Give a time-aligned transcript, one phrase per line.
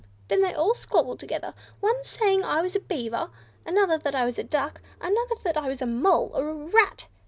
[0.29, 3.29] Then they squabbled together one saying I was a Beaver;
[3.67, 7.05] another, that I was a Duck; another, that I was a Mole, or a Rat.